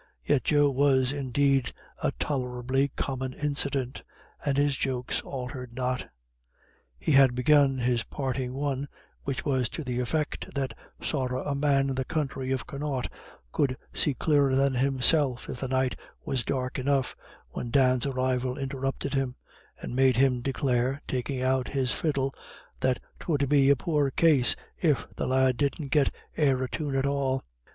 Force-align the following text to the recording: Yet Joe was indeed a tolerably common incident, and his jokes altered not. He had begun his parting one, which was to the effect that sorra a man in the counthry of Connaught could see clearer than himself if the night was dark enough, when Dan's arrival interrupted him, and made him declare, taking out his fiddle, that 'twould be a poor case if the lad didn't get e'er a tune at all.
Yet 0.25 0.43
Joe 0.45 0.71
was 0.71 1.11
indeed 1.11 1.73
a 2.01 2.11
tolerably 2.13 2.87
common 2.95 3.33
incident, 3.33 4.01
and 4.43 4.57
his 4.57 4.75
jokes 4.75 5.21
altered 5.21 5.75
not. 5.75 6.09
He 6.97 7.11
had 7.11 7.35
begun 7.35 7.77
his 7.77 8.01
parting 8.01 8.55
one, 8.55 8.87
which 9.25 9.45
was 9.45 9.69
to 9.69 9.83
the 9.83 9.99
effect 9.99 10.55
that 10.55 10.75
sorra 11.03 11.43
a 11.45 11.53
man 11.53 11.89
in 11.89 11.93
the 11.93 12.03
counthry 12.03 12.51
of 12.51 12.65
Connaught 12.65 13.09
could 13.51 13.77
see 13.93 14.15
clearer 14.15 14.55
than 14.55 14.73
himself 14.73 15.47
if 15.47 15.59
the 15.59 15.67
night 15.67 15.95
was 16.25 16.43
dark 16.43 16.79
enough, 16.79 17.15
when 17.49 17.69
Dan's 17.69 18.07
arrival 18.07 18.57
interrupted 18.57 19.13
him, 19.13 19.35
and 19.79 19.95
made 19.95 20.17
him 20.17 20.41
declare, 20.41 21.03
taking 21.07 21.43
out 21.43 21.67
his 21.67 21.91
fiddle, 21.91 22.33
that 22.79 22.99
'twould 23.19 23.47
be 23.47 23.69
a 23.69 23.75
poor 23.75 24.09
case 24.09 24.55
if 24.81 25.05
the 25.15 25.27
lad 25.27 25.57
didn't 25.57 25.89
get 25.91 26.11
e'er 26.39 26.63
a 26.63 26.67
tune 26.71 26.95
at 26.95 27.05
all. 27.05 27.43